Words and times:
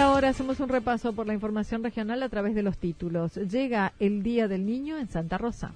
Hacemos 0.00 0.60
un 0.60 0.68
repaso 0.68 1.12
por 1.12 1.26
la 1.26 1.34
información 1.34 1.84
regional 1.84 2.22
a 2.22 2.28
través 2.28 2.54
de 2.54 2.62
los 2.62 2.78
títulos. 2.78 3.34
Llega 3.34 3.92
el 3.98 4.22
Día 4.22 4.48
del 4.48 4.64
Niño 4.64 4.96
en 4.96 5.08
Santa 5.08 5.36
Rosa. 5.36 5.72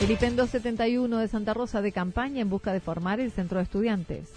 El 0.00 0.10
IPEN 0.10 0.34
271 0.34 1.18
de 1.18 1.28
Santa 1.28 1.54
Rosa 1.54 1.80
de 1.80 1.92
campaña 1.92 2.40
en 2.40 2.50
busca 2.50 2.72
de 2.72 2.80
formar 2.80 3.20
el 3.20 3.30
centro 3.30 3.58
de 3.58 3.64
estudiantes. 3.64 4.32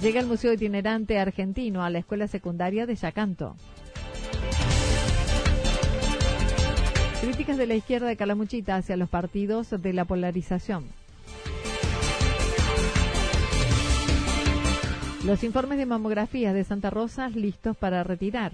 Llega 0.00 0.20
el 0.20 0.26
Museo 0.26 0.52
Itinerante 0.52 1.18
Argentino 1.18 1.84
a 1.84 1.90
la 1.90 1.98
Escuela 1.98 2.26
Secundaria 2.26 2.86
de 2.86 2.96
Yacanto. 2.96 3.54
Críticas 7.20 7.56
de 7.56 7.66
la 7.68 7.74
izquierda 7.74 8.08
de 8.08 8.16
Calamuchita 8.16 8.76
hacia 8.76 8.96
los 8.96 9.08
partidos 9.08 9.70
de 9.70 9.92
la 9.92 10.04
polarización. 10.04 11.03
Los 15.24 15.42
informes 15.42 15.78
de 15.78 15.86
mamografía 15.86 16.52
de 16.52 16.64
Santa 16.64 16.90
Rosa 16.90 17.30
listos 17.30 17.76
para 17.78 18.04
retirar. 18.04 18.52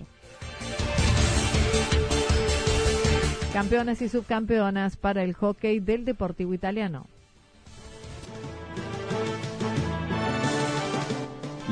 Campeonas 3.52 4.00
y 4.02 4.08
subcampeonas 4.08 4.96
para 4.96 5.24
el 5.24 5.34
hockey 5.34 5.80
del 5.80 6.04
Deportivo 6.04 6.54
Italiano. 6.54 7.06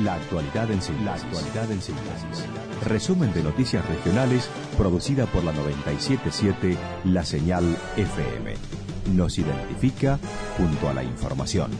La 0.03 0.15
actualidad 0.15 0.69
en 0.69 0.81
síntesis. 0.81 2.45
Resumen 2.85 3.31
de 3.33 3.43
noticias 3.43 3.87
regionales 3.87 4.49
producida 4.77 5.25
por 5.27 5.45
la 5.45 5.53
977 5.53 6.77
La 7.05 7.23
Señal 7.23 7.63
FM. 7.95 8.53
Nos 9.15 9.39
identifica 9.39 10.19
junto 10.57 10.89
a 10.89 10.93
la 10.93 11.03
información. 11.03 11.71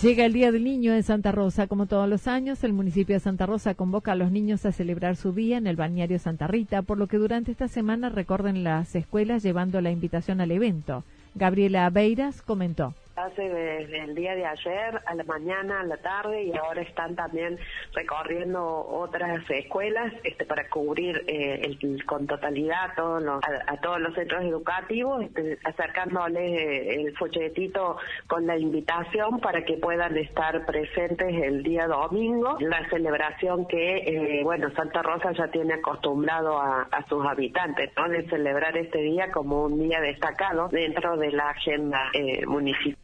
Llega 0.00 0.24
el 0.24 0.32
Día 0.32 0.50
del 0.52 0.64
Niño 0.64 0.94
en 0.94 1.02
Santa 1.02 1.32
Rosa. 1.32 1.66
Como 1.66 1.84
todos 1.84 2.08
los 2.08 2.26
años, 2.26 2.64
el 2.64 2.72
municipio 2.72 3.14
de 3.14 3.20
Santa 3.20 3.44
Rosa 3.44 3.74
convoca 3.74 4.12
a 4.12 4.14
los 4.14 4.32
niños 4.32 4.64
a 4.64 4.72
celebrar 4.72 5.16
su 5.16 5.32
día 5.32 5.58
en 5.58 5.66
el 5.66 5.76
bañario 5.76 6.18
Santa 6.18 6.46
Rita, 6.46 6.80
por 6.80 6.96
lo 6.96 7.08
que 7.08 7.18
durante 7.18 7.50
esta 7.50 7.68
semana 7.68 8.08
recorren 8.08 8.64
las 8.64 8.94
escuelas 8.94 9.42
llevando 9.42 9.82
la 9.82 9.90
invitación 9.90 10.40
al 10.40 10.50
evento. 10.50 11.04
Gabriela 11.34 11.90
Beiras 11.90 12.40
comentó 12.40 12.94
hace 13.16 13.42
desde 13.42 14.04
el 14.04 14.14
día 14.14 14.34
de 14.34 14.46
ayer 14.46 15.00
a 15.04 15.14
la 15.14 15.24
mañana, 15.24 15.80
a 15.80 15.84
la 15.84 15.96
tarde 15.98 16.44
y 16.44 16.56
ahora 16.56 16.82
están 16.82 17.14
también 17.14 17.58
recorriendo 17.92 18.64
otras 18.64 19.48
escuelas 19.50 20.12
este, 20.24 20.46
para 20.46 20.68
cubrir 20.68 21.24
eh, 21.26 21.60
el, 21.62 22.04
con 22.06 22.26
totalidad 22.26 22.94
todos 22.96 23.22
los, 23.22 23.42
a, 23.44 23.76
todos 23.78 24.00
los 24.00 24.14
centros 24.14 24.42
educativos, 24.44 25.24
este, 25.24 25.58
acercándoles 25.64 26.58
eh, 26.58 27.02
el 27.02 27.16
folletito 27.16 27.98
con 28.26 28.46
la 28.46 28.56
invitación 28.56 29.40
para 29.40 29.64
que 29.64 29.76
puedan 29.76 30.16
estar 30.16 30.64
presentes 30.64 31.34
el 31.42 31.62
día 31.62 31.86
domingo, 31.86 32.56
la 32.60 32.88
celebración 32.88 33.66
que, 33.66 33.96
eh, 33.98 34.40
bueno, 34.42 34.70
Santa 34.74 35.02
Rosa 35.02 35.32
ya 35.32 35.48
tiene 35.48 35.74
acostumbrado 35.74 36.58
a, 36.58 36.88
sus 37.08 37.26
habitantes, 37.26 37.90
¿no? 37.96 38.08
De 38.08 38.26
celebrar 38.28 38.76
este 38.76 38.98
día 38.98 39.30
como 39.32 39.64
un 39.64 39.78
día 39.78 40.00
destacado 40.00 40.68
dentro 40.68 41.16
de 41.16 41.32
la 41.32 41.50
agenda 41.50 42.10
municipal. 42.46 43.01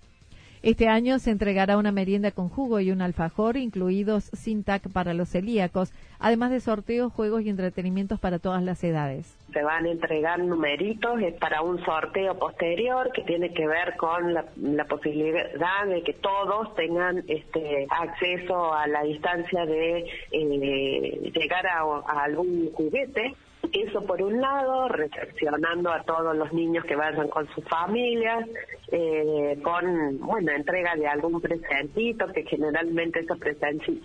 Este 0.62 0.88
año 0.88 1.20
se 1.20 1.30
entregará 1.30 1.76
una 1.76 1.92
merienda 1.92 2.32
con 2.32 2.48
jugo 2.48 2.80
y 2.80 2.90
un 2.90 3.00
alfajor, 3.00 3.56
incluidos 3.56 4.24
sin 4.32 4.64
TAC 4.64 4.90
para 4.92 5.14
los 5.14 5.28
celíacos, 5.28 5.92
además 6.18 6.50
de 6.50 6.60
sorteos, 6.60 7.12
juegos 7.12 7.42
y 7.42 7.48
entretenimientos 7.48 8.18
para 8.18 8.40
todas 8.40 8.62
las 8.62 8.82
edades. 8.82 9.36
Se 9.52 9.62
van 9.62 9.86
a 9.86 9.90
entregar 9.90 10.40
numeritos 10.40 11.20
para 11.40 11.62
un 11.62 11.82
sorteo 11.84 12.38
posterior 12.38 13.12
que 13.12 13.22
tiene 13.22 13.52
que 13.52 13.66
ver 13.66 13.96
con 13.96 14.34
la, 14.34 14.44
posibilidad 14.88 15.86
de 15.86 16.02
que 16.02 16.14
todos 16.14 16.74
tengan 16.74 17.22
este 17.28 17.86
acceso 17.90 18.74
a 18.74 18.86
la 18.88 19.02
distancia 19.04 19.64
de 19.64 20.06
eh, 20.32 21.32
llegar 21.34 21.66
a 21.66 22.22
algún 22.24 22.72
juguete 22.72 23.36
eso 23.72 24.04
por 24.04 24.22
un 24.22 24.40
lado, 24.40 24.88
recepcionando 24.88 25.90
a 25.90 26.02
todos 26.02 26.36
los 26.36 26.52
niños 26.52 26.84
que 26.84 26.96
vayan 26.96 27.28
con 27.28 27.46
sus 27.54 27.64
familias, 27.64 28.48
eh, 28.90 29.58
con, 29.62 30.18
bueno, 30.18 30.52
entrega 30.52 30.94
de 30.96 31.06
algún 31.06 31.40
presentito, 31.40 32.26
que 32.32 32.44
generalmente 32.44 33.20
esos, 33.20 33.38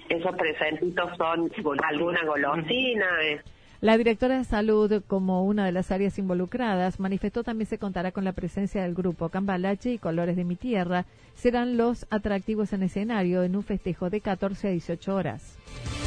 esos 0.09 0.35
presentitos 0.35 1.09
son 1.17 1.51
alguna 1.83 2.23
golosina. 2.25 3.05
Eh. 3.23 3.41
La 3.81 3.97
directora 3.97 4.37
de 4.37 4.45
salud, 4.45 5.03
como 5.07 5.43
una 5.43 5.65
de 5.65 5.73
las 5.73 5.91
áreas 5.91 6.17
involucradas, 6.17 6.99
manifestó 6.99 7.43
también 7.43 7.67
se 7.67 7.77
contará 7.77 8.11
con 8.11 8.23
la 8.23 8.31
presencia 8.31 8.83
del 8.83 8.93
grupo 8.93 9.27
Cambalache 9.29 9.91
y 9.91 9.97
Colores 9.97 10.37
de 10.37 10.45
mi 10.45 10.55
Tierra. 10.55 11.05
Serán 11.35 11.75
los 11.75 12.05
atractivos 12.09 12.71
en 12.71 12.83
escenario 12.83 13.43
en 13.43 13.55
un 13.55 13.63
festejo 13.63 14.09
de 14.09 14.21
14 14.21 14.69
a 14.69 14.71
18 14.71 15.15
horas. 15.15 16.02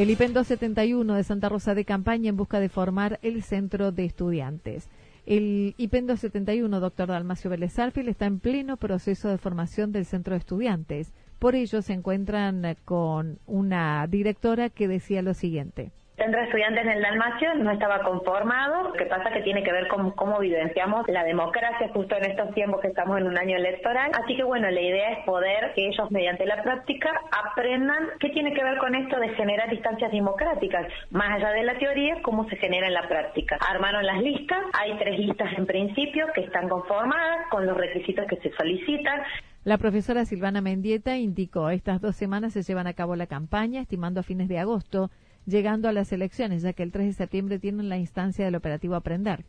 El 0.00 0.08
IPEN 0.08 0.32
271 0.32 1.14
de 1.14 1.24
Santa 1.24 1.50
Rosa 1.50 1.74
de 1.74 1.84
Campaña 1.84 2.30
en 2.30 2.36
busca 2.38 2.58
de 2.58 2.70
formar 2.70 3.18
el 3.20 3.42
centro 3.42 3.92
de 3.92 4.06
estudiantes. 4.06 4.88
El 5.26 5.74
IPEN 5.76 6.06
271, 6.06 6.80
doctor 6.80 7.08
Dalmacio 7.08 7.50
Vélez 7.50 7.78
está 7.78 8.24
en 8.24 8.40
pleno 8.40 8.78
proceso 8.78 9.28
de 9.28 9.36
formación 9.36 9.92
del 9.92 10.06
centro 10.06 10.32
de 10.32 10.38
estudiantes. 10.38 11.12
Por 11.38 11.54
ello 11.54 11.82
se 11.82 11.92
encuentran 11.92 12.78
con 12.86 13.40
una 13.46 14.06
directora 14.06 14.70
que 14.70 14.88
decía 14.88 15.20
lo 15.20 15.34
siguiente 15.34 15.92
Centro 16.20 16.42
Estudiantes 16.42 16.84
en 16.84 16.90
el 16.90 17.00
Dalmacio 17.00 17.54
no 17.54 17.70
estaba 17.70 18.02
conformado, 18.02 18.88
lo 18.88 18.92
que 18.92 19.06
pasa 19.06 19.30
que 19.30 19.40
tiene 19.40 19.62
que 19.62 19.72
ver 19.72 19.88
con 19.88 20.10
cómo 20.10 20.38
vivenciamos 20.38 21.08
la 21.08 21.24
democracia 21.24 21.88
justo 21.94 22.14
en 22.14 22.30
estos 22.30 22.52
tiempos 22.52 22.82
que 22.82 22.88
estamos 22.88 23.18
en 23.18 23.26
un 23.26 23.38
año 23.38 23.56
electoral. 23.56 24.10
Así 24.22 24.36
que 24.36 24.44
bueno, 24.44 24.70
la 24.70 24.82
idea 24.82 25.12
es 25.12 25.24
poder 25.24 25.72
que 25.74 25.88
ellos 25.88 26.10
mediante 26.10 26.44
la 26.44 26.62
práctica 26.62 27.08
aprendan 27.32 28.10
qué 28.18 28.28
tiene 28.28 28.52
que 28.52 28.62
ver 28.62 28.76
con 28.76 28.94
esto 28.94 29.18
de 29.18 29.30
generar 29.30 29.72
instancias 29.72 30.12
democráticas, 30.12 30.88
más 31.10 31.30
allá 31.30 31.52
de 31.52 31.62
la 31.62 31.78
teoría, 31.78 32.20
cómo 32.20 32.46
se 32.50 32.56
genera 32.56 32.88
en 32.88 32.92
la 32.92 33.08
práctica. 33.08 33.56
Armaron 33.70 34.04
las 34.04 34.20
listas, 34.20 34.58
hay 34.78 34.98
tres 34.98 35.18
listas 35.18 35.56
en 35.56 35.64
principio 35.64 36.26
que 36.34 36.42
están 36.42 36.68
conformadas 36.68 37.46
con 37.50 37.64
los 37.64 37.78
requisitos 37.78 38.26
que 38.26 38.36
se 38.36 38.50
solicitan. 38.58 39.22
La 39.64 39.78
profesora 39.78 40.26
Silvana 40.26 40.60
Mendieta 40.60 41.16
indicó, 41.16 41.70
estas 41.70 42.02
dos 42.02 42.14
semanas 42.14 42.52
se 42.52 42.62
llevan 42.62 42.86
a 42.86 42.92
cabo 42.92 43.16
la 43.16 43.26
campaña, 43.26 43.80
estimando 43.80 44.20
a 44.20 44.22
fines 44.22 44.48
de 44.48 44.58
agosto 44.58 45.10
llegando 45.46 45.88
a 45.88 45.92
las 45.92 46.12
elecciones, 46.12 46.62
ya 46.62 46.72
que 46.72 46.82
el 46.82 46.92
3 46.92 47.06
de 47.06 47.12
septiembre 47.12 47.58
tienen 47.58 47.88
la 47.88 47.98
instancia 47.98 48.44
del 48.44 48.54
operativo 48.54 48.94
Aprender. 48.94 49.44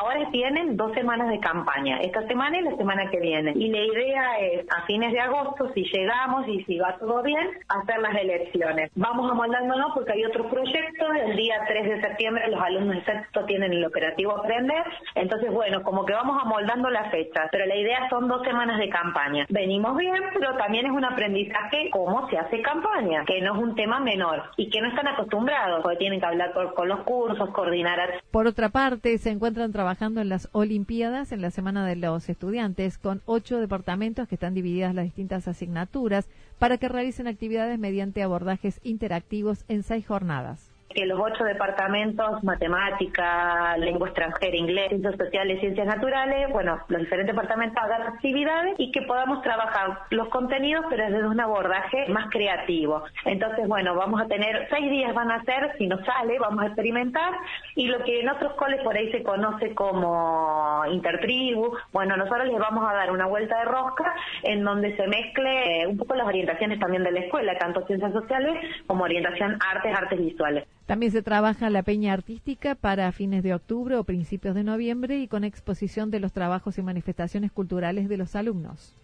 Ahora 0.00 0.26
tienen 0.30 0.76
dos 0.78 0.92
semanas 0.94 1.28
de 1.28 1.38
campaña, 1.38 2.00
esta 2.00 2.26
semana 2.26 2.58
y 2.58 2.62
la 2.62 2.74
semana 2.76 3.10
que 3.10 3.20
viene. 3.20 3.52
Y 3.54 3.68
la 3.68 3.84
idea 3.84 4.38
es, 4.40 4.66
a 4.70 4.86
fines 4.86 5.12
de 5.12 5.20
agosto, 5.20 5.70
si 5.74 5.84
llegamos 5.84 6.48
y 6.48 6.64
si 6.64 6.78
va 6.78 6.96
todo 6.98 7.22
bien, 7.22 7.46
hacer 7.68 8.00
las 8.00 8.16
elecciones. 8.16 8.90
Vamos 8.94 9.30
amoldándonos 9.30 9.92
porque 9.92 10.12
hay 10.12 10.24
otros 10.24 10.46
proyectos. 10.46 11.08
El 11.26 11.36
día 11.36 11.56
3 11.68 11.84
de 11.90 12.00
septiembre 12.00 12.48
los 12.48 12.62
alumnos 12.62 12.96
de 12.96 13.04
sexto 13.04 13.44
tienen 13.44 13.74
el 13.74 13.84
operativo 13.84 14.32
Aprender. 14.32 14.82
Entonces, 15.14 15.52
bueno, 15.52 15.82
como 15.82 16.06
que 16.06 16.14
vamos 16.14 16.40
amoldando 16.42 16.88
la 16.88 17.10
fecha. 17.10 17.48
Pero 17.52 17.66
la 17.66 17.76
idea 17.76 18.08
son 18.08 18.28
dos 18.28 18.42
semanas 18.44 18.78
de 18.78 18.88
campaña. 18.88 19.44
Venimos 19.50 19.94
bien, 19.98 20.22
pero 20.32 20.56
también 20.56 20.86
es 20.86 20.92
un 20.92 21.04
aprendizaje 21.04 21.90
cómo 21.90 22.30
se 22.30 22.38
hace 22.38 22.62
campaña, 22.62 23.26
que 23.26 23.42
no 23.42 23.54
es 23.56 23.62
un 23.62 23.74
tema 23.74 24.00
menor 24.00 24.42
y 24.56 24.70
que 24.70 24.80
no 24.80 24.88
están 24.88 25.08
acostumbrados, 25.08 25.82
porque 25.82 25.98
tienen 25.98 26.18
que 26.18 26.26
hablar 26.26 26.54
con, 26.54 26.88
los 26.88 27.00
cursos, 27.00 27.50
coordinar. 27.50 28.22
Por 28.30 28.46
otra 28.46 28.70
parte, 28.70 29.18
se 29.18 29.30
encuentran 29.30 29.70
trabajando 29.70 29.81
en 29.82 30.28
las 30.28 30.48
Olimpiadas 30.52 31.32
en 31.32 31.42
la 31.42 31.50
Semana 31.50 31.84
de 31.84 31.96
los 31.96 32.28
Estudiantes 32.28 32.98
con 32.98 33.20
ocho 33.26 33.58
departamentos 33.58 34.28
que 34.28 34.36
están 34.36 34.54
divididas 34.54 34.94
las 34.94 35.06
distintas 35.06 35.48
asignaturas 35.48 36.28
para 36.60 36.78
que 36.78 36.88
realicen 36.88 37.26
actividades 37.26 37.80
mediante 37.80 38.22
abordajes 38.22 38.78
interactivos 38.84 39.64
en 39.66 39.82
seis 39.82 40.06
jornadas 40.06 40.71
que 40.92 41.06
los 41.06 41.18
ocho 41.20 41.44
departamentos, 41.44 42.42
matemática, 42.42 43.76
lengua 43.78 44.08
extranjera, 44.08 44.56
inglés, 44.56 44.88
ciencias 44.88 45.16
sociales, 45.16 45.60
ciencias 45.60 45.86
naturales, 45.86 46.50
bueno, 46.50 46.78
los 46.88 47.00
diferentes 47.00 47.34
departamentos 47.34 47.82
hagan 47.82 48.02
actividades 48.02 48.74
y 48.78 48.90
que 48.92 49.02
podamos 49.02 49.42
trabajar 49.42 49.98
los 50.10 50.28
contenidos, 50.28 50.84
pero 50.88 51.04
desde 51.04 51.26
un 51.26 51.40
abordaje 51.40 52.08
más 52.08 52.30
creativo. 52.30 53.04
Entonces, 53.24 53.66
bueno, 53.68 53.94
vamos 53.94 54.20
a 54.20 54.26
tener 54.26 54.68
seis 54.70 54.90
días 54.90 55.14
van 55.14 55.30
a 55.30 55.42
ser, 55.44 55.76
si 55.78 55.86
nos 55.86 56.04
sale, 56.04 56.38
vamos 56.38 56.62
a 56.62 56.66
experimentar, 56.66 57.32
y 57.74 57.86
lo 57.86 58.02
que 58.04 58.20
en 58.20 58.28
otros 58.28 58.54
coles 58.54 58.80
por 58.82 58.96
ahí 58.96 59.10
se 59.10 59.22
conoce 59.22 59.74
como 59.74 60.82
intertribu, 60.90 61.76
bueno, 61.92 62.16
nosotros 62.16 62.46
les 62.46 62.58
vamos 62.58 62.88
a 62.88 62.94
dar 62.94 63.10
una 63.10 63.26
vuelta 63.26 63.58
de 63.58 63.64
rosca 63.64 64.14
en 64.42 64.64
donde 64.64 64.96
se 64.96 65.06
mezcle 65.06 65.86
un 65.86 65.96
poco 65.96 66.14
las 66.14 66.26
orientaciones 66.26 66.78
también 66.78 67.02
de 67.02 67.12
la 67.12 67.20
escuela, 67.20 67.58
tanto 67.58 67.86
ciencias 67.86 68.12
sociales 68.12 68.54
como 68.86 69.04
orientación 69.04 69.58
artes, 69.70 69.96
artes 69.96 70.18
visuales. 70.18 70.66
También 70.92 71.10
se 71.10 71.22
trabaja 71.22 71.70
la 71.70 71.84
peña 71.84 72.12
artística 72.12 72.74
para 72.74 73.10
fines 73.12 73.42
de 73.42 73.54
octubre 73.54 73.96
o 73.96 74.04
principios 74.04 74.54
de 74.54 74.62
noviembre 74.62 75.20
y 75.20 75.26
con 75.26 75.42
exposición 75.42 76.10
de 76.10 76.20
los 76.20 76.34
trabajos 76.34 76.76
y 76.76 76.82
manifestaciones 76.82 77.50
culturales 77.50 78.10
de 78.10 78.18
los 78.18 78.36
alumnos. 78.36 78.94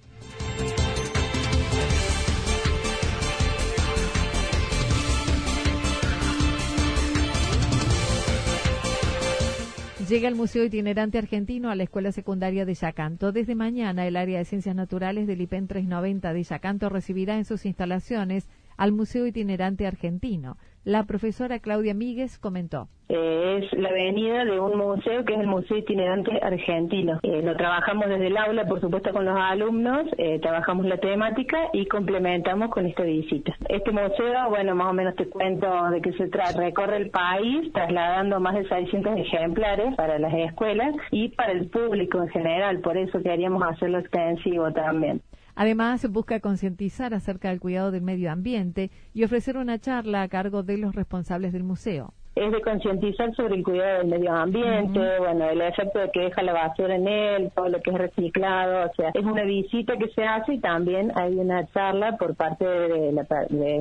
Llega 10.06 10.28
el 10.28 10.34
Museo 10.34 10.64
Itinerante 10.64 11.16
Argentino 11.16 11.70
a 11.70 11.74
la 11.74 11.84
Escuela 11.84 12.12
Secundaria 12.12 12.66
de 12.66 12.74
Yacanto. 12.74 13.32
Desde 13.32 13.54
mañana, 13.54 14.06
el 14.06 14.16
área 14.16 14.36
de 14.36 14.44
Ciencias 14.44 14.76
Naturales 14.76 15.26
del 15.26 15.40
IPEN 15.40 15.68
390 15.68 16.34
de 16.34 16.42
Yacanto 16.42 16.90
recibirá 16.90 17.38
en 17.38 17.46
sus 17.46 17.64
instalaciones 17.64 18.46
al 18.76 18.92
Museo 18.92 19.26
Itinerante 19.26 19.86
Argentino. 19.86 20.58
La 20.88 21.04
profesora 21.04 21.58
Claudia 21.58 21.92
Míguez 21.92 22.38
comentó. 22.38 22.88
es 23.10 23.70
la 23.74 23.92
venida 23.92 24.46
de 24.46 24.58
un 24.58 24.78
museo 24.78 25.22
que 25.22 25.34
es 25.34 25.40
el 25.40 25.46
Museo 25.46 25.76
Itinerante 25.76 26.40
Argentino. 26.40 27.20
Eh, 27.22 27.42
lo 27.42 27.54
trabajamos 27.58 28.08
desde 28.08 28.28
el 28.28 28.36
aula, 28.38 28.64
por 28.64 28.80
supuesto, 28.80 29.12
con 29.12 29.26
los 29.26 29.36
alumnos, 29.38 30.06
eh, 30.16 30.38
trabajamos 30.40 30.86
la 30.86 30.96
temática 30.96 31.58
y 31.74 31.84
complementamos 31.84 32.70
con 32.70 32.86
esta 32.86 33.02
visita. 33.02 33.54
Este 33.68 33.90
museo, 33.90 34.48
bueno, 34.48 34.74
más 34.74 34.88
o 34.88 34.94
menos 34.94 35.14
te 35.14 35.28
cuento 35.28 35.90
de 35.90 36.00
qué 36.00 36.12
se 36.14 36.28
trata. 36.28 36.58
Recorre 36.58 36.96
el 36.96 37.10
país 37.10 37.70
trasladando 37.74 38.40
más 38.40 38.54
de 38.54 38.66
600 38.66 39.18
ejemplares 39.18 39.94
para 39.94 40.18
las 40.18 40.32
escuelas 40.32 40.94
y 41.10 41.28
para 41.28 41.52
el 41.52 41.68
público 41.68 42.22
en 42.22 42.28
general, 42.30 42.80
por 42.80 42.96
eso 42.96 43.22
queríamos 43.22 43.62
hacerlo 43.62 43.98
extensivo 43.98 44.72
también. 44.72 45.20
Además, 45.60 46.08
busca 46.08 46.38
concientizar 46.38 47.14
acerca 47.14 47.48
del 47.48 47.58
cuidado 47.58 47.90
del 47.90 48.02
medio 48.02 48.30
ambiente 48.30 48.92
y 49.12 49.24
ofrecer 49.24 49.56
una 49.56 49.80
charla 49.80 50.22
a 50.22 50.28
cargo 50.28 50.62
de 50.62 50.78
los 50.78 50.94
responsables 50.94 51.52
del 51.52 51.64
museo 51.64 52.14
es 52.36 52.52
de 52.52 52.60
concientizar 52.60 53.34
sobre 53.34 53.56
el 53.56 53.64
cuidado 53.64 53.98
del 53.98 54.06
medio 54.06 54.32
ambiente, 54.32 55.00
bueno, 55.18 55.50
el 55.50 55.60
efecto 55.60 55.98
de 55.98 56.10
que 56.12 56.20
deja 56.20 56.42
la 56.42 56.52
basura 56.52 56.94
en 56.94 57.08
él, 57.08 57.50
todo 57.52 57.68
lo 57.68 57.80
que 57.80 57.90
es 57.90 57.98
reciclado, 57.98 58.88
o 58.88 58.94
sea, 58.94 59.10
es 59.12 59.24
una 59.24 59.42
visita 59.42 59.96
que 59.96 60.08
se 60.10 60.22
hace 60.22 60.54
y 60.54 60.60
también 60.60 61.10
hay 61.16 61.34
una 61.36 61.66
charla 61.72 62.16
por 62.16 62.36
parte 62.36 62.64
de, 62.64 63.12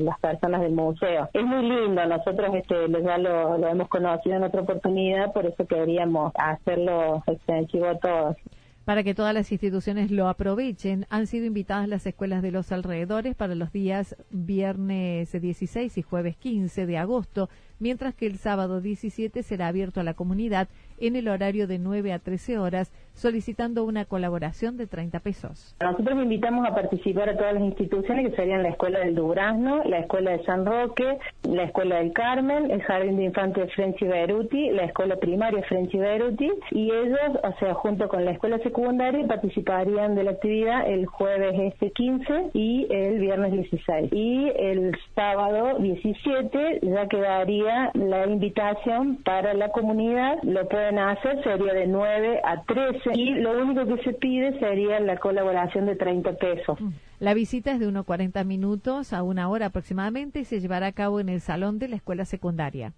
las 0.01 0.19
personas 0.19 0.61
del 0.61 0.73
museo. 0.73 1.29
Es 1.33 1.43
muy 1.43 1.69
lindo, 1.69 2.03
nosotros 2.05 2.55
este, 2.55 2.75
ya 3.03 3.19
lo, 3.19 3.59
lo 3.59 3.67
hemos 3.67 3.87
conocido 3.89 4.37
en 4.37 4.43
otra 4.43 4.61
oportunidad, 4.61 5.31
por 5.33 5.45
eso 5.45 5.67
queríamos 5.67 6.33
hacerlo 6.35 7.21
extensivo 7.27 7.89
a 7.89 7.99
todos. 7.99 8.37
Para 8.87 9.03
que 9.03 9.13
todas 9.13 9.33
las 9.33 9.51
instituciones 9.51 10.11
lo 10.11 10.29
aprovechen, 10.29 11.07
han 11.09 11.27
sido 11.27 11.45
invitadas 11.45 11.89
las 11.89 12.05
escuelas 12.05 12.41
de 12.41 12.51
los 12.51 12.71
alrededores 12.71 13.35
para 13.35 13.53
los 13.53 13.73
días 13.73 14.15
viernes 14.29 15.29
16 15.29 15.97
y 15.97 16.01
jueves 16.01 16.37
15 16.37 16.85
de 16.85 16.97
agosto, 16.97 17.49
mientras 17.79 18.15
que 18.15 18.27
el 18.27 18.37
sábado 18.37 18.79
17 18.79 19.43
será 19.43 19.67
abierto 19.67 19.99
a 19.99 20.05
la 20.05 20.13
comunidad 20.13 20.69
en 20.99 21.17
el 21.17 21.27
horario 21.27 21.67
de 21.67 21.79
9 21.79 22.13
a 22.13 22.19
13 22.19 22.59
horas, 22.59 22.93
solicitando 23.17 23.83
una 23.83 24.05
colaboración 24.05 24.77
de 24.77 24.87
30 24.87 25.19
pesos. 25.19 25.75
Nosotros 25.81 26.21
invitamos 26.21 26.65
a 26.67 26.73
participar 26.73 27.29
a 27.29 27.37
todas 27.37 27.55
las 27.55 27.63
instituciones 27.63 28.29
que 28.29 28.35
serían 28.35 28.63
la 28.63 28.69
Escuela 28.69 28.99
del 28.99 29.15
Durazno, 29.15 29.83
la 29.83 29.99
Escuela 29.99 30.31
de 30.31 30.43
San 30.45 30.65
Roque, 30.65 31.17
la 31.43 31.63
Escuela 31.63 31.97
del 31.97 32.13
Carmen, 32.13 32.69
el 32.71 32.81
Jardín 32.83 33.17
de 33.17 33.25
Infantes 33.25 33.73
French 33.73 33.99
Beruti, 33.99 34.69
la 34.69 34.83
Escuela 34.83 35.15
Primaria 35.17 35.63
French 35.63 35.91
Beruti, 35.93 36.49
y 36.71 36.91
ellos, 36.91 37.39
o 37.43 37.59
sea, 37.59 37.73
junto 37.73 38.07
con 38.07 38.23
la 38.23 38.31
Escuela 38.31 38.59
Secundaria, 38.59 39.25
participarían 39.27 40.15
de 40.15 40.23
la 40.23 40.31
actividad 40.31 40.87
el 40.87 41.07
jueves 41.07 41.73
este 41.73 41.91
15 41.91 42.51
y 42.53 42.87
el 42.91 43.19
viernes 43.19 43.51
16. 43.51 44.13
Y 44.13 44.51
el 44.55 44.95
sábado 45.15 45.79
17 45.79 46.79
ya 46.83 47.07
quedaría 47.07 47.91
la 47.93 48.27
invitación 48.27 49.17
para 49.23 49.53
la 49.55 49.69
comunidad, 49.69 50.37
lo 50.43 50.67
pueden 50.67 50.99
hacer 50.99 51.41
sería 51.43 51.73
de 51.73 51.87
9 51.87 52.41
a 52.43 52.63
13 52.63 53.06
y 53.13 53.33
lo 53.35 53.61
único 53.61 53.85
que 53.85 54.03
se 54.03 54.13
pide 54.13 54.57
sería 54.59 54.99
la 54.99 55.17
colaboración 55.17 55.85
de 55.85 55.95
30 55.95 56.33
pesos. 56.33 56.79
Mm. 56.79 56.89
La 57.19 57.33
visita 57.33 57.71
es 57.71 57.79
de 57.79 57.87
unos 57.87 58.05
40 58.05 58.43
minutos 58.43 59.13
a 59.13 59.23
una 59.23 59.49
hora 59.49 59.67
aproximadamente 59.67 60.39
y 60.39 60.45
se 60.45 60.59
llevará 60.59 60.87
a 60.87 60.91
cabo 60.91 61.19
en 61.19 61.29
el 61.29 61.41
salón 61.41 61.79
de 61.79 61.87
la 61.87 61.95
escuela 61.95 62.25
secundaria. 62.25 62.93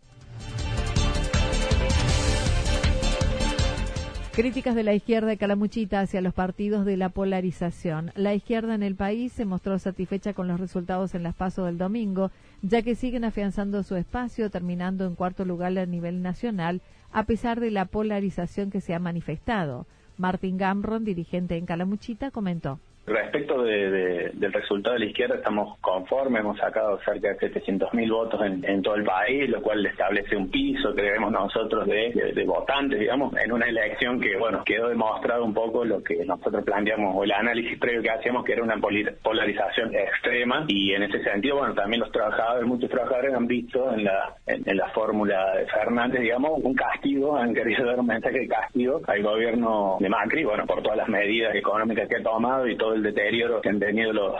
Críticas 4.33 4.73
de 4.73 4.83
la 4.83 4.93
izquierda 4.93 5.27
de 5.27 5.37
Calamuchita 5.37 5.99
hacia 5.99 6.21
los 6.21 6.33
partidos 6.33 6.85
de 6.85 6.95
la 6.95 7.09
polarización. 7.09 8.11
La 8.15 8.33
izquierda 8.33 8.73
en 8.73 8.83
el 8.83 8.95
país 8.95 9.33
se 9.33 9.43
mostró 9.43 9.77
satisfecha 9.79 10.33
con 10.33 10.47
los 10.47 10.61
resultados 10.61 11.13
en 11.13 11.23
las 11.23 11.35
pasos 11.35 11.65
del 11.65 11.77
domingo, 11.77 12.31
ya 12.61 12.81
que 12.81 12.95
siguen 12.95 13.25
afianzando 13.25 13.83
su 13.83 13.97
espacio, 13.97 14.49
terminando 14.49 15.05
en 15.05 15.15
cuarto 15.15 15.43
lugar 15.43 15.77
a 15.77 15.85
nivel 15.85 16.21
nacional, 16.21 16.81
a 17.11 17.23
pesar 17.23 17.59
de 17.59 17.71
la 17.71 17.85
polarización 17.85 18.69
que 18.69 18.79
se 18.79 18.93
ha 18.93 18.99
manifestado. 18.99 19.87
Martín 20.19 20.57
Gamron, 20.57 21.05
dirigente 21.05 21.55
en 21.55 21.65
Calamuchita, 21.65 22.29
comentó. 22.29 22.77
Respecto 23.09 23.63
de, 23.63 24.31
del 24.33 24.53
resultado 24.53 24.93
de 24.93 24.99
la 24.99 25.05
izquierda, 25.07 25.35
estamos 25.35 25.79
conformes, 25.79 26.41
hemos 26.41 26.57
sacado 26.59 26.99
cerca 27.03 27.29
de 27.29 27.39
700.000 27.39 28.11
votos 28.11 28.39
en, 28.43 28.81
todo 28.83 28.95
el 28.95 29.03
país, 29.03 29.49
lo 29.49 29.61
cual 29.63 29.83
establece 29.83 30.35
un 30.35 30.49
piso, 30.51 30.93
creemos 30.93 31.31
nosotros, 31.31 31.87
de, 31.87 32.43
votantes, 32.45 32.99
digamos, 32.99 33.35
en 33.37 33.51
una 33.51 33.67
elección 33.67 34.19
que, 34.19 34.37
bueno, 34.37 34.63
quedó 34.63 34.89
demostrado 34.89 35.43
un 35.43 35.53
poco 35.53 35.83
lo 35.83 36.03
que 36.03 36.23
nosotros 36.23 36.63
planteamos, 36.63 37.15
o 37.15 37.23
el 37.23 37.31
análisis 37.31 37.79
previo 37.79 38.03
que 38.03 38.11
hacíamos, 38.11 38.45
que 38.45 38.53
era 38.53 38.63
una 38.63 38.77
polarización 38.77 39.93
extrema, 39.95 40.65
y 40.67 40.93
en 40.93 41.03
ese 41.03 41.23
sentido, 41.23 41.57
bueno, 41.57 41.73
también 41.73 42.01
los 42.01 42.11
trabajadores, 42.11 42.67
muchos 42.67 42.89
trabajadores 42.91 43.33
han 43.33 43.47
visto 43.47 43.91
en 43.91 44.03
la, 44.03 44.35
en, 44.45 44.77
la 44.77 44.89
fórmula 44.89 45.55
de 45.55 45.65
Fernández, 45.65 46.21
digamos, 46.21 46.51
un 46.61 46.75
castigo, 46.75 47.35
han 47.35 47.55
querido 47.55 47.85
dar 47.85 47.99
un 47.99 48.07
mensaje 48.07 48.41
de 48.41 48.47
castigo 48.47 49.01
al 49.07 49.23
gobierno 49.23 49.97
de 49.99 50.09
Macri, 50.09 50.43
bueno, 50.43 50.67
por 50.67 50.83
todas 50.83 50.97
las 50.97 51.09
medidas 51.09 51.55
económicas 51.55 52.07
que 52.07 52.17
ha 52.17 52.23
tomado 52.23 52.67
y 52.67 52.77
todo 52.77 52.88
el 52.93 53.03
deterioro 53.03 53.61
que 53.61 53.69
han 53.69 53.79
tenido 53.79 54.13
los, 54.13 54.35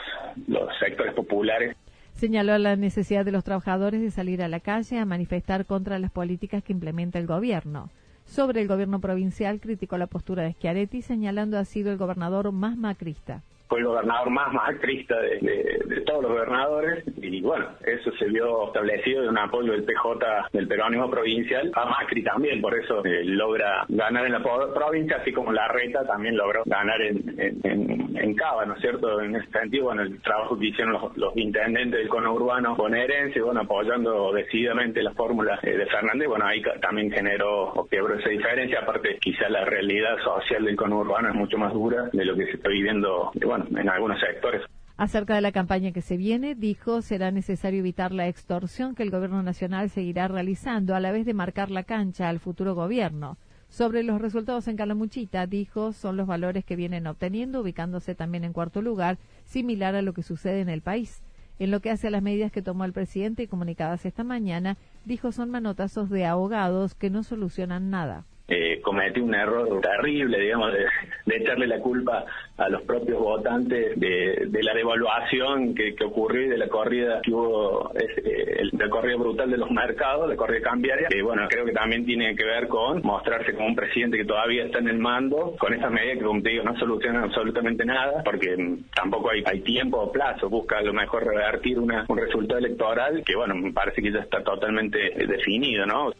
los 0.48 0.70
sectores 0.79 1.13
populares 1.13 1.75
Señaló 2.20 2.58
la 2.58 2.75
necesidad 2.75 3.24
de 3.24 3.32
los 3.32 3.46
trabajadores 3.46 4.01
de 4.01 4.12
salir 4.12 4.41
a 4.44 4.50
la 4.50 4.60
calle 4.60 5.00
a 5.00 5.06
manifestar 5.06 5.65
contra 5.65 6.00
las 6.00 6.12
políticas 6.12 6.62
que 6.62 6.74
implementa 6.74 7.18
el 7.18 7.27
gobierno. 7.27 7.91
Sobre 8.25 8.62
el 8.62 8.68
gobierno 8.68 9.00
provincial 9.00 9.62
criticó 9.62 9.98
la 9.98 10.08
postura 10.08 10.44
de 10.44 10.51
Schiaretti 10.51 11.01
señalando 11.01 11.58
ha 11.58 11.63
sido 11.63 11.94
el 11.94 11.98
gobernador 11.98 12.51
más 12.51 12.75
macrista 12.75 13.41
fue 13.70 13.80
el 13.80 13.86
gobernador 13.86 14.30
más 14.32 14.52
macrista 14.52 15.16
de, 15.20 16.04
todos 16.06 16.24
los 16.24 16.32
gobernadores 16.32 17.04
y 17.18 17.40
bueno, 17.42 17.68
eso 17.86 18.12
se 18.18 18.26
vio 18.26 18.68
establecido 18.68 19.22
de 19.22 19.30
un 19.30 19.38
apoyo 19.38 19.74
del 19.74 19.84
PJ 19.84 20.50
del 20.52 20.68
peronismo 20.68 21.10
provincial 21.10 21.72
a 21.76 21.86
Macri 21.86 22.24
también, 22.24 22.62
por 22.62 22.74
eso 22.76 23.06
eh, 23.06 23.24
logra 23.24 23.86
ganar 23.88 24.26
en 24.26 24.32
la 24.32 24.40
provincia, 24.42 25.18
así 25.18 25.32
como 25.32 25.52
la 25.52 25.68
reta 25.68 26.04
también 26.06 26.36
logró 26.36 26.64
ganar 26.66 27.00
en, 27.02 27.24
en, 27.38 28.36
Cava, 28.36 28.66
¿no 28.66 28.76
es 28.76 28.82
cierto? 28.82 29.20
En 29.20 29.36
ese 29.36 29.52
sentido, 29.52 29.86
bueno, 29.86 30.04
el 30.04 30.22
trabajo 30.22 30.58
que 30.58 30.68
hicieron 30.68 30.94
los, 31.16 31.36
intendentes 31.36 32.00
del 32.00 32.08
conurbano 32.08 32.76
bonaerense, 32.76 33.42
bueno, 33.42 33.62
apoyando 33.62 34.32
decididamente 34.32 35.04
la 35.04 35.12
fórmula 35.12 35.60
eh, 35.62 35.72
de 35.72 35.86
Fernández, 35.88 36.28
bueno, 36.28 36.46
ahí 36.46 36.62
también 36.80 37.12
generó 37.12 37.74
o 37.74 37.88
quebró 37.88 38.18
esa 38.18 38.30
diferencia, 38.30 38.80
aparte 38.80 39.18
quizá 39.20 39.50
la 39.50 39.66
realidad 39.66 40.18
social 40.24 40.64
del 40.64 40.78
conurbano 40.78 41.30
es 41.30 41.36
mucho 41.36 41.58
más 41.58 41.74
dura 41.74 42.10
de 42.14 42.24
lo 42.24 42.36
que 42.36 42.46
se 42.46 42.52
está 42.52 42.70
viviendo, 42.70 43.32
bueno, 43.46 43.59
en 43.70 43.89
algunos 43.89 44.20
sectores. 44.20 44.62
Acerca 44.98 45.36
de 45.36 45.42
la 45.42 45.54
campaña 45.54 45.94
que 45.94 46.01
se 46.01 46.18
viene, 46.18 46.56
dijo, 46.56 47.01
será 47.01 47.32
necesario 47.32 47.80
evitar 47.80 48.12
la 48.12 48.28
extorsión 48.28 48.96
que 48.96 49.04
el 49.04 49.12
Gobierno 49.12 49.42
Nacional 49.42 49.89
seguirá 49.89 50.28
realizando 50.28 50.94
a 50.94 51.00
la 51.00 51.13
vez 51.13 51.25
de 51.25 51.34
marcar 51.34 51.72
la 51.72 51.84
cancha 51.84 52.28
al 52.28 52.39
futuro 52.39 52.75
gobierno. 52.75 53.38
Sobre 53.70 54.04
los 54.04 54.20
resultados 54.20 54.68
en 54.68 54.75
Calamuchita, 54.75 55.48
dijo, 55.48 55.94
son 55.94 56.18
los 56.18 56.28
valores 56.28 56.66
que 56.66 56.75
vienen 56.75 57.08
obteniendo, 57.08 57.62
ubicándose 57.62 58.13
también 58.13 58.44
en 58.44 58.51
cuarto 58.51 58.82
lugar, 58.82 59.20
similar 59.46 59.96
a 59.96 60.01
lo 60.01 60.12
que 60.12 60.24
sucede 60.24 60.60
en 60.60 60.70
el 60.70 60.82
país. 60.82 61.24
En 61.60 61.72
lo 61.72 61.80
que 61.80 61.92
hace 61.92 62.08
a 62.08 62.12
las 62.12 62.22
medidas 62.22 62.51
que 62.51 62.62
tomó 62.62 62.84
el 62.84 62.92
presidente 62.92 63.44
y 63.44 63.48
comunicadas 63.48 64.06
esta 64.06 64.25
mañana, 64.25 64.75
dijo 65.06 65.32
son 65.32 65.50
manotazos 65.50 66.10
de 66.10 66.25
ahogados 66.25 66.94
que 66.94 67.10
no 67.10 67.24
solucionan 67.24 67.89
nada 67.89 68.25
eh, 68.50 68.82
cometió 68.82 69.24
un 69.24 69.36
error 69.36 69.79
terrible, 69.82 70.39
digamos, 70.39 70.74
de, 70.74 71.36
echarle 71.36 71.68
la 71.68 71.79
culpa 71.79 72.25
a 72.58 72.70
los 72.70 72.82
propios 72.82 73.20
votantes 73.20 73.98
de, 74.00 74.50
la 74.62 74.74
devaluación 74.74 75.75
que, 75.75 75.96
ocurrió 76.03 76.48
y 76.48 76.50
de 76.50 76.58
la 76.58 76.68
corrida 76.68 77.22
que 77.22 77.32
hubo, 77.32 77.91
eh, 77.96 78.68
la 78.72 78.89
corrida 78.89 79.18
brutal 79.18 79.51
de 79.51 79.58
los 79.58 79.70
mercados, 79.70 80.27
la 80.27 80.36
corrida 80.36 80.62
cambiaria, 80.62 81.08
que 81.08 81.22
bueno, 81.22 81.48
creo 81.48 81.65
que 81.65 81.72
también 81.72 82.06
tiene 82.06 82.36
que 82.36 82.44
ver 82.44 82.68
con 82.68 83.01
mostrarse 83.03 83.53
como 83.53 83.68
un 83.68 83.75
presidente 83.75 84.18
que 84.18 84.25
todavía 84.25 84.65
está 84.65 84.79
en 84.79 84.89
el 84.89 84.98
mando, 84.98 85.56
con 85.60 85.74
estas 85.74 85.91
medidas 85.91 86.18
que, 86.18 86.25
como 86.25 86.41
te 86.41 86.50
digo, 86.50 86.63
no 86.63 86.77
solucionan 86.77 87.25
absolutamente 87.25 87.86
nada, 87.86 88.24
porque 88.24 88.56
tampoco 88.96 89.29
hay, 89.29 89.44
hay 89.46 89.62
tiempo 89.62 90.00
o 90.00 90.12
plazo, 90.12 90.50
busca 90.50 90.79
a 90.79 90.82
lo 90.82 90.94
mejor 90.94 91.25
revertir 91.25 91.79
una, 91.79 92.06
un 92.08 92.18
resultado 92.18 92.60
electoral 92.60 93.24
que, 93.24 93.36
bueno, 93.36 93.56
me 93.56 93.72
parece 93.72 94.01
que 94.01 94.12
ya 94.12 94.20
está 94.20 94.44
totalmente 94.44 94.98
definido, 95.27 95.86
¿no? 95.86 96.12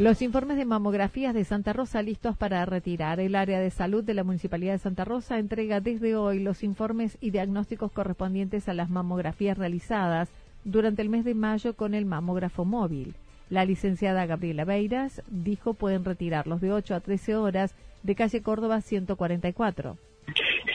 Los 0.00 0.22
informes 0.22 0.56
de 0.56 0.64
mamografías 0.64 1.34
de 1.34 1.44
Santa 1.44 1.74
Rosa 1.74 2.00
listos 2.00 2.34
para 2.34 2.64
retirar. 2.64 3.20
El 3.20 3.34
área 3.34 3.60
de 3.60 3.68
salud 3.68 4.02
de 4.02 4.14
la 4.14 4.24
Municipalidad 4.24 4.72
de 4.72 4.78
Santa 4.78 5.04
Rosa 5.04 5.38
entrega 5.38 5.82
desde 5.82 6.16
hoy 6.16 6.38
los 6.38 6.64
informes 6.64 7.18
y 7.20 7.32
diagnósticos 7.32 7.92
correspondientes 7.92 8.66
a 8.70 8.72
las 8.72 8.88
mamografías 8.88 9.58
realizadas 9.58 10.30
durante 10.64 11.02
el 11.02 11.10
mes 11.10 11.26
de 11.26 11.34
mayo 11.34 11.76
con 11.76 11.92
el 11.92 12.06
mamógrafo 12.06 12.64
móvil. 12.64 13.14
La 13.50 13.66
licenciada 13.66 14.24
Gabriela 14.24 14.64
Beiras 14.64 15.20
dijo 15.28 15.74
pueden 15.74 16.06
retirarlos 16.06 16.62
de 16.62 16.72
8 16.72 16.94
a 16.94 17.00
13 17.00 17.36
horas 17.36 17.74
de 18.02 18.14
calle 18.14 18.40
Córdoba 18.40 18.80
144. 18.80 19.98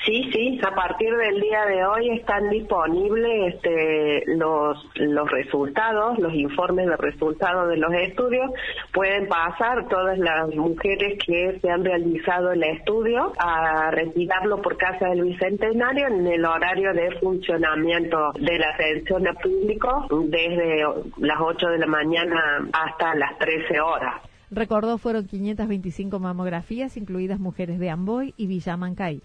Sí, 0.06 0.30
sí, 0.32 0.60
a 0.64 0.76
partir 0.76 1.16
del 1.16 1.42
día 1.42 1.66
de 1.66 1.86
hoy 1.86 2.10
están 2.12 2.50
disponibles 2.50 3.56
este, 3.56 4.24
los, 4.28 4.78
los 4.96 5.30
resultados, 5.32 6.20
los 6.20 6.34
informes 6.34 6.88
de 6.88 6.98
resultados 6.98 7.70
de 7.70 7.78
los 7.78 7.94
estudios. 7.94 8.52
Pueden 8.94 9.28
pasar 9.28 9.88
todas 9.88 10.18
las 10.20 10.54
mujeres 10.56 11.18
que 11.26 11.60
se 11.60 11.70
han 11.70 11.84
realizado 11.84 12.52
el 12.52 12.64
estudio 12.64 13.34
a 13.40 13.90
retirarlo 13.92 14.62
por 14.62 14.78
Casa 14.78 15.10
del 15.10 15.24
Bicentenario 15.24 16.08
en 16.08 16.28
el 16.28 16.46
horario 16.46 16.94
de 16.94 17.12
funcionamiento 17.20 18.32
de 18.34 18.60
la 18.60 18.70
atención 18.70 19.28
al 19.28 19.36
público 19.38 20.08
desde 20.28 20.84
las 21.18 21.38
8 21.40 21.68
de 21.68 21.78
la 21.80 21.88
mañana 21.88 22.68
hasta 22.72 23.16
las 23.16 23.38
13 23.40 23.80
horas. 23.80 24.22
Recordó 24.52 24.98
fueron 24.98 25.26
525 25.26 26.20
mamografías, 26.20 26.98
incluidas 26.98 27.40
mujeres 27.40 27.80
de 27.80 27.90
Amboy 27.90 28.34
y 28.38 28.48
Villamancay. 28.48 29.22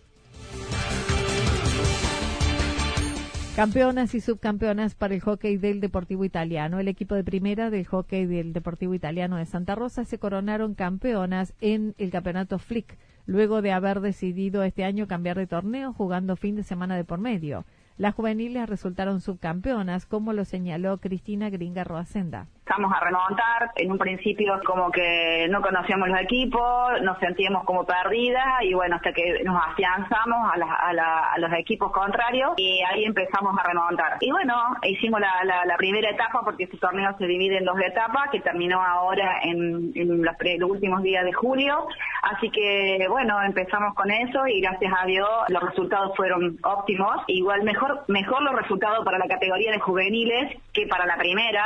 Campeonas 3.61 4.15
y 4.15 4.23
subcampeonas 4.23 4.95
para 4.95 5.13
el 5.13 5.21
hockey 5.21 5.59
del 5.59 5.81
Deportivo 5.81 6.25
Italiano. 6.25 6.81
El 6.81 6.89
equipo 6.89 7.15
de 7.15 7.23
primera 7.23 7.69
del 7.69 7.85
hockey 7.85 8.25
del 8.25 8.55
Deportivo 8.55 8.95
Italiano 8.95 9.37
de 9.37 9.45
Santa 9.45 9.75
Rosa 9.75 10.07
se 10.07 10.19
coronaron 10.19 10.75
campeonas 10.75 11.53
en 11.61 11.95
el 11.99 12.11
campeonato 12.11 12.59
Flick, 12.59 12.97
luego 13.27 13.61
de 13.61 13.73
haber 13.73 14.01
decidido 14.01 14.63
este 14.63 14.85
año 14.85 15.07
cambiar 15.07 15.37
de 15.37 15.47
torneo 15.47 15.93
jugando 15.93 16.37
fin 16.37 16.57
de 16.57 16.63
semana 16.63 16.97
de 16.97 17.05
por 17.05 17.21
medio. 17.21 17.67
Las 17.99 18.15
juveniles 18.15 18.67
resultaron 18.67 19.21
subcampeonas, 19.21 20.07
como 20.07 20.33
lo 20.33 20.47
señaló 20.47 20.97
Cristina 20.97 21.51
Gringa 21.51 21.85
Roacenda 21.85 22.47
empezamos 22.71 22.93
a 22.93 23.01
remontar. 23.01 23.73
En 23.77 23.91
un 23.91 23.99
principio 23.99 24.61
como 24.65 24.91
que 24.91 25.49
no 25.51 25.61
conocíamos 25.61 26.09
los 26.09 26.21
equipos, 26.21 27.03
nos 27.03 27.19
sentíamos 27.19 27.65
como 27.65 27.85
perdidas 27.85 28.63
y 28.63 28.75
bueno, 28.75 28.97
hasta 28.97 29.13
que 29.13 29.43
nos 29.45 29.61
afianzamos 29.71 30.53
a, 30.53 31.39
los 31.39 31.53
equipos 31.55 31.91
contrarios 31.93 32.53
y 32.57 32.81
ahí 32.83 33.05
empezamos 33.05 33.57
a 33.59 33.63
remontar. 33.63 34.19
Y 34.21 34.31
bueno, 34.31 34.55
hicimos 34.83 35.21
la, 35.21 35.77
primera 35.79 36.11
etapa 36.11 36.43
porque 36.45 36.65
este 36.65 36.77
torneo 36.77 37.17
se 37.17 37.27
divide 37.27 37.57
en 37.57 37.65
dos 37.65 37.81
etapas 37.81 38.31
que 38.31 38.41
terminó 38.41 38.83
ahora 38.83 39.41
en, 39.43 39.93
los, 39.95 40.71
últimos 40.71 41.03
días 41.03 41.25
de 41.25 41.33
julio. 41.33 41.87
Así 42.23 42.51
que 42.51 43.07
bueno, 43.09 43.43
empezamos 43.43 43.95
con 43.95 44.11
eso 44.11 44.47
y 44.47 44.61
gracias 44.61 44.93
a 44.97 45.07
Dios 45.07 45.29
los 45.49 45.63
resultados 45.63 46.15
fueron 46.17 46.59
óptimos. 46.63 47.17
Igual 47.29 47.63
mejor, 47.63 48.05
mejor 48.09 48.43
los 48.43 48.55
resultados 48.55 49.05
para 49.05 49.19
la 49.19 49.27
categoría 49.27 49.73
de 49.73 49.81
juveniles 49.81 50.57
que 50.73 50.87
para 50.87 51.07
la 51.07 51.17
primera 51.17 51.65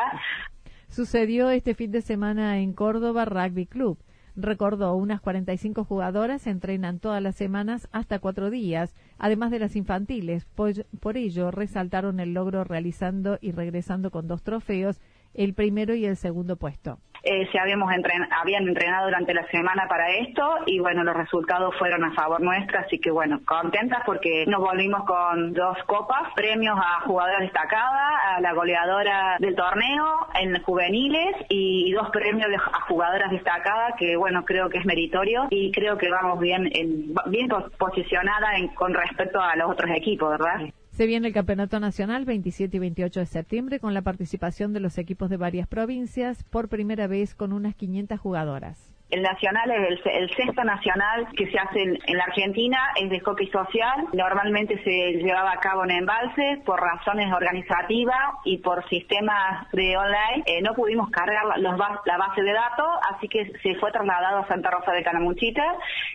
Sucedió 0.95 1.51
este 1.51 1.75
fin 1.75 1.91
de 1.91 2.03
semana 2.03 2.61
en 2.61 2.73
Córdoba 2.73 3.25
Rugby 3.25 3.67
Club. 3.67 3.99
Recordó, 4.37 4.95
unas 4.95 5.21
45 5.21 5.83
jugadoras 5.83 6.47
entrenan 6.47 7.01
todas 7.01 7.21
las 7.21 7.35
semanas 7.35 7.89
hasta 7.91 8.21
cuatro 8.21 8.49
días, 8.49 8.95
además 9.19 9.51
de 9.51 9.59
las 9.59 9.75
infantiles. 9.75 10.45
Por, 10.55 11.17
ello, 11.17 11.51
resaltaron 11.51 12.21
el 12.21 12.33
logro 12.33 12.63
realizando 12.63 13.39
y 13.41 13.51
regresando 13.51 14.13
con 14.13 14.29
dos 14.29 14.45
trofeos, 14.45 15.01
el 15.35 15.55
primero 15.55 15.97
y 15.97 16.05
el 16.05 16.17
segundo 16.17 16.55
puesto 16.55 17.01
eh, 17.25 17.49
se 17.51 17.59
habíamos 17.59 17.91
habían 17.91 18.69
entrenado 18.69 19.07
durante 19.07 19.35
la 19.35 19.47
semana 19.49 19.87
para 19.89 20.11
esto 20.11 20.59
y 20.67 20.79
bueno, 20.79 21.05
los 21.05 21.17
resultados 21.17 21.75
fueron 21.79 22.05
a 22.05 22.13
favor 22.13 22.41
nuestra, 22.41 22.81
así 22.81 22.99
que 22.99 23.11
bueno, 23.11 23.41
contentas 23.47 24.03
porque 24.05 24.45
nos 24.47 24.61
volvimos 24.61 25.05
con 25.05 25.53
dos 25.53 25.77
copas, 25.87 26.33
premios 26.35 26.79
a 26.79 27.01
jugadoras 27.07 27.41
destacadas, 27.41 28.13
a 28.37 28.41
la 28.41 28.53
goleadora 28.53 29.37
del 29.39 29.55
torneo 29.55 30.27
en 30.35 30.63
juveniles 30.63 31.37
y, 31.49 31.93
dos 31.95 32.11
premios 32.11 32.49
a 32.73 32.81
jugadoras 32.89 33.31
destacadas 33.31 33.95
que 33.97 34.17
bueno, 34.17 34.45
creo 34.45 34.69
que 34.69 34.79
es 34.79 34.85
meritorio 34.85 35.47
y 35.51 35.71
creo 35.71 35.97
que 35.97 36.11
vamos 36.11 36.41
bien 36.41 36.69
en, 36.75 37.15
bien 37.27 37.49
posicionada 37.79 38.57
en, 38.57 38.69
con 38.69 38.93
respecto 38.93 39.41
a 39.41 39.55
los 39.57 39.71
otros 39.71 39.91
equipos, 39.93 40.31
¿verdad? 40.31 40.61
Se 40.95 41.07
viene 41.07 41.27
el 41.27 41.35
Campeonato 41.35 41.81
Nacional 41.81 42.25
27 42.25 42.77
y 42.77 42.79
28 42.79 43.19
de 43.19 43.27
septiembre 43.27 43.81
con 43.81 43.95
la 43.95 44.03
participación 44.03 44.73
de 44.73 44.79
los 44.79 44.97
equipos 44.97 45.29
de 45.29 45.37
varias 45.37 45.67
provincias 45.67 46.45
por 46.45 46.69
primera 46.69 47.09
vez 47.09 47.35
con 47.35 47.53
unas 47.53 47.75
500 47.75 48.21
jugadoras. 48.21 48.94
El 49.15 49.23
nacional 49.23 49.71
es 49.71 50.01
el, 50.07 50.29
sexto 50.35 50.65
nacional 50.65 51.29
que 51.37 51.49
se 51.49 51.57
hace 51.57 51.83
en, 51.83 52.17
la 52.17 52.25
Argentina, 52.25 52.79
es 53.01 53.09
de 53.11 53.21
hockey 53.21 53.47
social. 53.47 54.07
Normalmente 54.13 54.83
se 54.83 55.23
llevaba 55.23 55.53
a 55.53 55.61
cabo 55.61 55.85
en 55.85 55.93
embalse 55.93 56.61
por 56.67 56.81
razones 56.81 57.33
organizativas 57.33 58.19
y 58.45 58.59
por 58.59 58.85
sistemas 58.89 59.71
de 59.71 59.97
online. 59.97 60.43
Eh, 60.47 60.63
no 60.63 60.75
pudimos 60.75 61.11
cargar 61.11 61.45
la, 61.59 61.77
base 61.77 62.43
de 62.43 62.53
datos, 62.53 62.89
así 63.15 63.29
que 63.29 63.53
se 63.63 63.77
fue 63.77 63.93
trasladado 63.93 64.39
a 64.39 64.49
Santa 64.49 64.73
Rosa 64.73 64.91
de 64.91 65.05
Canamuchita. 65.05 65.63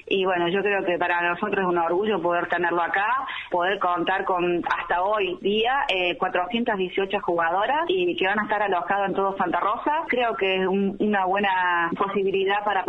Y 0.05 0.25
bueno, 0.25 0.49
yo 0.49 0.61
creo 0.61 0.83
que 0.83 0.97
para 0.97 1.21
nosotros 1.21 1.61
es 1.61 1.69
un 1.69 1.77
orgullo 1.77 2.21
poder 2.21 2.49
tenerlo 2.49 2.81
acá, 2.81 3.07
poder 3.49 3.79
contar 3.79 4.25
con 4.25 4.61
hasta 4.77 5.03
hoy 5.03 5.37
día 5.39 5.85
418 6.17 7.15
eh, 7.15 7.19
jugadoras 7.21 7.85
y 7.87 8.17
que 8.17 8.27
van 8.27 8.39
a 8.39 8.43
estar 8.43 8.61
alojadas 8.61 9.07
en 9.07 9.15
todo 9.15 9.37
Santa 9.37 9.61
Rosa. 9.61 10.03
Creo 10.09 10.35
que 10.35 10.63
es 10.63 10.67
una 10.67 11.23
buena 11.23 11.91
posibilidad 11.97 12.61
para 12.65 12.88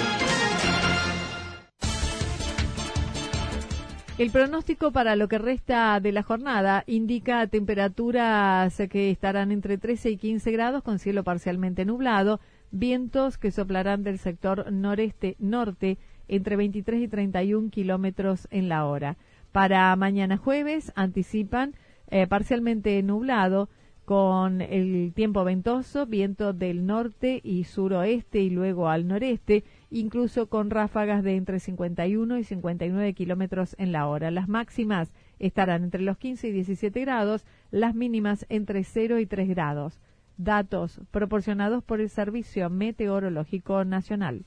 El 4.21 4.29
pronóstico 4.29 4.91
para 4.91 5.15
lo 5.15 5.27
que 5.27 5.39
resta 5.39 5.99
de 5.99 6.11
la 6.11 6.21
jornada 6.21 6.83
indica 6.85 7.47
temperaturas 7.47 8.79
que 8.91 9.09
estarán 9.09 9.51
entre 9.51 9.79
13 9.79 10.11
y 10.11 10.17
15 10.17 10.51
grados 10.51 10.83
con 10.83 10.99
cielo 10.99 11.23
parcialmente 11.23 11.85
nublado, 11.85 12.39
vientos 12.69 13.39
que 13.39 13.49
soplarán 13.49 14.03
del 14.03 14.19
sector 14.19 14.71
noreste-norte 14.71 15.97
entre 16.27 16.55
23 16.55 17.01
y 17.01 17.07
31 17.07 17.71
kilómetros 17.71 18.47
en 18.51 18.69
la 18.69 18.85
hora. 18.85 19.17
Para 19.51 19.95
mañana 19.95 20.37
jueves 20.37 20.91
anticipan 20.93 21.73
eh, 22.11 22.27
parcialmente 22.27 23.01
nublado, 23.01 23.69
con 24.05 24.61
el 24.61 25.13
tiempo 25.15 25.43
ventoso, 25.43 26.05
viento 26.05 26.53
del 26.53 26.85
norte 26.85 27.39
y 27.43 27.63
suroeste 27.63 28.41
y 28.41 28.49
luego 28.49 28.89
al 28.89 29.07
noreste, 29.07 29.63
incluso 29.91 30.47
con 30.47 30.69
ráfagas 30.69 31.23
de 31.23 31.35
entre 31.35 31.59
51 31.59 32.39
y 32.39 32.43
59 32.43 33.13
kilómetros 33.13 33.75
en 33.77 33.91
la 33.91 34.07
hora. 34.07 34.31
Las 34.31 34.47
máximas 34.47 35.11
estarán 35.37 35.83
entre 35.83 36.01
los 36.01 36.17
15 36.17 36.47
y 36.47 36.51
17 36.51 36.99
grados, 37.01 37.45
las 37.69 37.93
mínimas 37.93 38.45
entre 38.49 38.83
0 38.83 39.19
y 39.19 39.25
3 39.25 39.49
grados. 39.49 39.99
Datos 40.37 41.01
proporcionados 41.11 41.83
por 41.83 41.99
el 42.01 42.09
Servicio 42.09 42.69
Meteorológico 42.69 43.85
Nacional. 43.85 44.45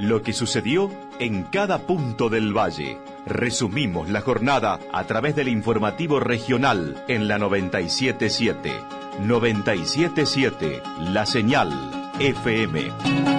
Lo 0.00 0.22
que 0.22 0.34
sucedió 0.34 0.90
en 1.18 1.44
cada 1.44 1.86
punto 1.86 2.28
del 2.28 2.52
valle. 2.52 2.98
Resumimos 3.26 4.10
la 4.10 4.20
jornada 4.20 4.78
a 4.92 5.04
través 5.04 5.34
del 5.34 5.48
informativo 5.48 6.20
regional 6.20 7.02
en 7.08 7.28
la 7.28 7.38
977. 7.38 8.72
977, 9.20 10.82
la 11.00 11.24
señal 11.24 11.70
FM. 12.20 13.35